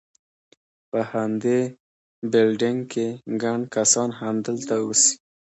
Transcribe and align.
په 0.89 0.99
همدې 1.11 1.59
بلډینګ 2.31 2.81
کې، 2.91 3.07
ګڼ 3.43 3.59
کسان 3.75 4.09
همدلته 4.21 4.75
اوسي. 4.83 5.11